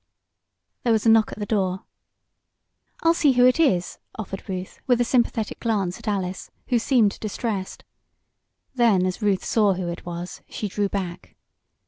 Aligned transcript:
There 0.81 0.93
was 0.93 1.05
a 1.05 1.09
knock 1.11 1.31
at 1.31 1.37
the 1.37 1.45
door. 1.45 1.83
"I'll 3.03 3.13
see 3.13 3.33
who 3.33 3.45
it 3.45 3.59
is," 3.59 3.99
offered 4.15 4.49
Ruth, 4.49 4.79
with 4.87 4.99
a 4.99 5.03
sympathetic 5.05 5.59
glance 5.59 5.99
at 5.99 6.07
Alice, 6.07 6.49
who 6.69 6.79
seemed 6.79 7.19
distressed. 7.19 7.83
Then, 8.73 9.05
as 9.05 9.21
Ruth 9.21 9.45
saw 9.45 9.75
who 9.75 9.89
it 9.89 10.03
was, 10.03 10.41
she 10.49 10.67
drew 10.67 10.89
back. 10.89 11.35